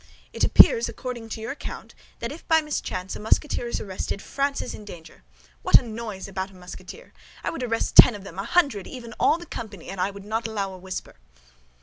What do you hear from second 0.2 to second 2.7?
It appears, according to your account, that if by